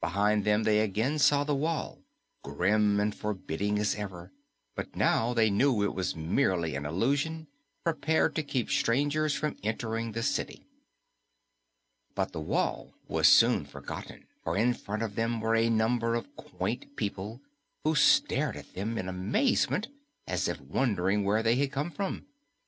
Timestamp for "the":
1.42-1.52, 10.12-10.22, 12.30-12.40